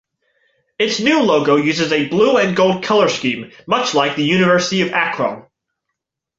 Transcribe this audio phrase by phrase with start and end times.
[0.79, 5.43] Its new logo uses a blue-and-gold color scheme, much like the University of Akron.